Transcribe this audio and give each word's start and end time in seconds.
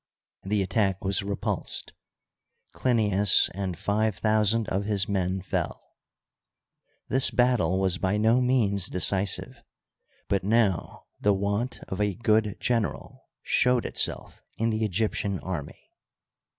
The 0.41 0.63
attack 0.63 1.03
was 1.05 1.21
repulsed; 1.21 1.93
Clinias 2.73 3.51
and 3.53 3.77
five 3.77 4.15
thousand 4.17 4.67
of 4.69 4.85
his 4.85 5.07
men 5.07 5.43
fell. 5.43 5.91
This 7.07 7.29
battle 7.29 7.79
was 7.79 7.99
by 7.99 8.17
no 8.17 8.41
means 8.41 8.87
decisive; 8.89 9.61
but 10.27 10.43
now 10.43 11.05
the 11.19 11.33
want 11.33 11.81
of 11.87 12.01
a 12.01 12.15
good 12.15 12.57
gen 12.59 12.81
eral 12.81 13.19
showed 13.43 13.85
itself 13.85 14.41
in 14.57 14.71
the 14.71 14.83
Egyptian 14.83 15.37
army. 15.37 15.91